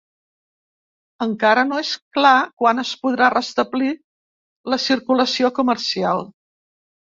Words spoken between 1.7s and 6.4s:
és clar quan es podrà restablir la circulació comercial.